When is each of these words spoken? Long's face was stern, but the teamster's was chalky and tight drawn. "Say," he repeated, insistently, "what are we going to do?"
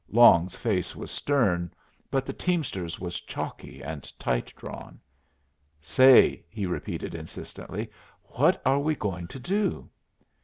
Long's 0.09 0.55
face 0.55 0.95
was 0.95 1.11
stern, 1.11 1.71
but 2.09 2.25
the 2.25 2.33
teamster's 2.33 2.99
was 2.99 3.21
chalky 3.21 3.83
and 3.83 4.11
tight 4.17 4.51
drawn. 4.57 4.99
"Say," 5.79 6.43
he 6.49 6.65
repeated, 6.65 7.13
insistently, 7.13 7.91
"what 8.23 8.59
are 8.65 8.79
we 8.79 8.95
going 8.95 9.27
to 9.27 9.39
do?" 9.39 9.91